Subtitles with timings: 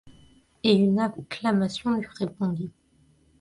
[0.63, 2.71] Et une acclamation lui répondit!